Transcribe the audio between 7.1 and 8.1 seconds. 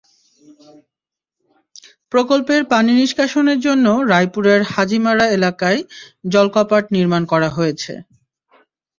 করা হয়েছে।